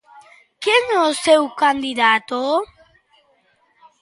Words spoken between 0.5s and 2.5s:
Quen é o seu candidato?